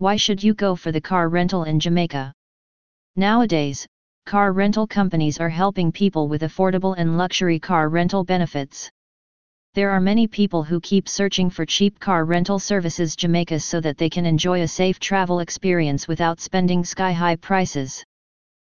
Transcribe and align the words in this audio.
Why 0.00 0.16
should 0.16 0.42
you 0.42 0.54
go 0.54 0.76
for 0.76 0.92
the 0.92 1.00
car 1.02 1.28
rental 1.28 1.64
in 1.64 1.78
Jamaica? 1.78 2.32
Nowadays, 3.16 3.86
car 4.24 4.50
rental 4.54 4.86
companies 4.86 5.38
are 5.38 5.50
helping 5.50 5.92
people 5.92 6.26
with 6.26 6.40
affordable 6.40 6.94
and 6.96 7.18
luxury 7.18 7.58
car 7.58 7.90
rental 7.90 8.24
benefits. 8.24 8.88
There 9.74 9.90
are 9.90 10.00
many 10.00 10.26
people 10.26 10.62
who 10.62 10.80
keep 10.80 11.06
searching 11.06 11.50
for 11.50 11.66
cheap 11.66 12.00
car 12.00 12.24
rental 12.24 12.58
services 12.58 13.14
Jamaica 13.14 13.60
so 13.60 13.78
that 13.82 13.98
they 13.98 14.08
can 14.08 14.24
enjoy 14.24 14.62
a 14.62 14.68
safe 14.68 14.98
travel 14.98 15.40
experience 15.40 16.08
without 16.08 16.40
spending 16.40 16.82
sky-high 16.82 17.36
prices. 17.36 18.02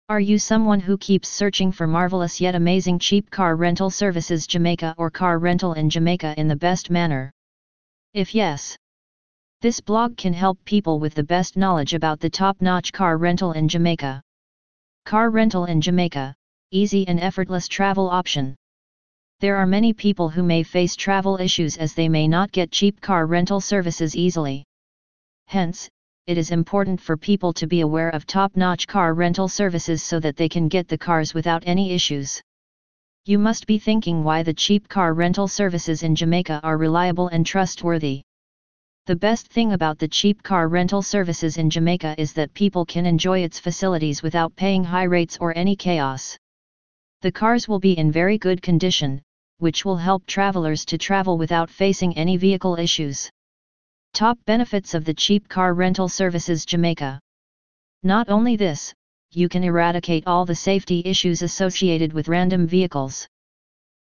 Are 0.09 0.19
you 0.19 0.39
someone 0.39 0.79
who 0.79 0.97
keeps 0.97 1.29
searching 1.29 1.71
for 1.71 1.85
marvelous 1.85 2.41
yet 2.41 2.55
amazing 2.55 2.97
cheap 2.97 3.29
car 3.29 3.55
rental 3.55 3.91
services 3.91 4.47
Jamaica 4.47 4.95
or 4.97 5.11
car 5.11 5.37
rental 5.37 5.73
in 5.73 5.87
Jamaica 5.87 6.33
in 6.37 6.47
the 6.47 6.55
best 6.55 6.89
manner? 6.89 7.31
If 8.15 8.33
yes, 8.33 8.75
this 9.61 9.79
blog 9.79 10.17
can 10.17 10.33
help 10.33 10.57
people 10.65 10.99
with 10.99 11.13
the 11.13 11.23
best 11.23 11.55
knowledge 11.55 11.93
about 11.93 12.19
the 12.19 12.29
top-notch 12.29 12.91
car 12.91 13.17
rental 13.17 13.51
in 13.51 13.67
Jamaica. 13.67 14.19
Car 15.05 15.29
rental 15.29 15.65
in 15.65 15.79
Jamaica, 15.79 16.33
easy 16.71 17.07
and 17.07 17.19
effortless 17.19 17.67
travel 17.67 18.09
option. 18.09 18.55
There 19.39 19.57
are 19.57 19.67
many 19.67 19.93
people 19.93 20.29
who 20.29 20.41
may 20.41 20.63
face 20.63 20.95
travel 20.95 21.39
issues 21.39 21.77
as 21.77 21.93
they 21.93 22.09
may 22.09 22.27
not 22.27 22.51
get 22.51 22.71
cheap 22.71 22.99
car 23.01 23.27
rental 23.27 23.61
services 23.61 24.15
easily. 24.15 24.63
Hence, 25.45 25.87
it 26.25 26.39
is 26.39 26.49
important 26.49 26.99
for 26.99 27.15
people 27.15 27.53
to 27.53 27.67
be 27.67 27.81
aware 27.81 28.09
of 28.09 28.25
top-notch 28.25 28.87
car 28.87 29.13
rental 29.13 29.47
services 29.47 30.01
so 30.01 30.19
that 30.21 30.37
they 30.37 30.49
can 30.49 30.69
get 30.69 30.87
the 30.87 30.97
cars 30.97 31.35
without 31.35 31.61
any 31.67 31.91
issues. 31.91 32.41
You 33.25 33.37
must 33.37 33.67
be 33.67 33.77
thinking 33.77 34.23
why 34.23 34.41
the 34.41 34.55
cheap 34.55 34.87
car 34.87 35.13
rental 35.13 35.47
services 35.47 36.01
in 36.01 36.15
Jamaica 36.15 36.61
are 36.63 36.77
reliable 36.77 37.27
and 37.27 37.45
trustworthy. 37.45 38.23
The 39.11 39.17
best 39.17 39.49
thing 39.49 39.73
about 39.73 39.99
the 39.99 40.07
cheap 40.07 40.41
car 40.41 40.69
rental 40.69 41.01
services 41.01 41.57
in 41.57 41.69
Jamaica 41.69 42.15
is 42.17 42.31
that 42.31 42.53
people 42.53 42.85
can 42.85 43.05
enjoy 43.05 43.39
its 43.39 43.59
facilities 43.59 44.23
without 44.23 44.55
paying 44.55 44.85
high 44.85 45.03
rates 45.03 45.37
or 45.41 45.51
any 45.57 45.75
chaos. 45.75 46.37
The 47.19 47.33
cars 47.33 47.67
will 47.67 47.81
be 47.81 47.97
in 47.97 48.09
very 48.09 48.37
good 48.37 48.61
condition, 48.61 49.21
which 49.57 49.83
will 49.83 49.97
help 49.97 50.25
travelers 50.25 50.85
to 50.85 50.97
travel 50.97 51.37
without 51.37 51.69
facing 51.69 52.15
any 52.15 52.37
vehicle 52.37 52.79
issues. 52.79 53.29
Top 54.13 54.39
benefits 54.45 54.93
of 54.93 55.03
the 55.03 55.13
cheap 55.13 55.49
car 55.49 55.73
rental 55.73 56.07
services 56.07 56.65
Jamaica. 56.65 57.19
Not 58.03 58.29
only 58.29 58.55
this, 58.55 58.93
you 59.31 59.49
can 59.49 59.65
eradicate 59.65 60.23
all 60.25 60.45
the 60.45 60.55
safety 60.55 61.01
issues 61.03 61.41
associated 61.41 62.13
with 62.13 62.29
random 62.29 62.65
vehicles. 62.65 63.27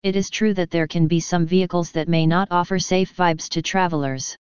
It 0.02 0.16
is 0.16 0.30
true 0.30 0.54
that 0.54 0.70
there 0.70 0.86
can 0.86 1.06
be 1.06 1.20
some 1.20 1.44
vehicles 1.44 1.92
that 1.92 2.08
may 2.08 2.24
not 2.24 2.48
offer 2.50 2.78
safe 2.78 3.14
vibes 3.14 3.50
to 3.50 3.60
travelers. 3.60 4.34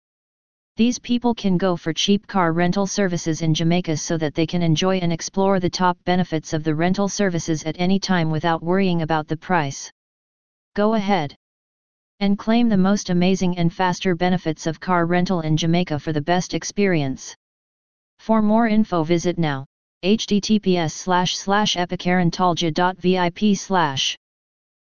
These 0.80 0.98
people 0.98 1.34
can 1.34 1.58
go 1.58 1.76
for 1.76 1.92
cheap 1.92 2.26
car 2.26 2.54
rental 2.54 2.86
services 2.86 3.42
in 3.42 3.52
Jamaica 3.52 3.98
so 3.98 4.16
that 4.16 4.34
they 4.34 4.46
can 4.46 4.62
enjoy 4.62 4.96
and 4.96 5.12
explore 5.12 5.60
the 5.60 5.68
top 5.68 5.98
benefits 6.06 6.54
of 6.54 6.64
the 6.64 6.74
rental 6.74 7.06
services 7.06 7.64
at 7.64 7.76
any 7.78 7.98
time 7.98 8.30
without 8.30 8.62
worrying 8.62 9.02
about 9.02 9.28
the 9.28 9.36
price. 9.36 9.90
Go 10.74 10.94
ahead 10.94 11.36
and 12.20 12.38
claim 12.38 12.70
the 12.70 12.78
most 12.78 13.10
amazing 13.10 13.58
and 13.58 13.70
faster 13.70 14.14
benefits 14.14 14.66
of 14.66 14.80
car 14.80 15.04
rental 15.04 15.42
in 15.42 15.54
Jamaica 15.58 15.98
for 15.98 16.14
the 16.14 16.22
best 16.22 16.54
experience. 16.54 17.36
For 18.18 18.40
more 18.40 18.66
info 18.66 19.02
visit 19.02 19.36
now, 19.36 19.66
https 20.02 20.92
slash 20.92 21.36
slash 21.36 21.76
epicarentology.vip 21.76 23.54
slash 23.54 24.16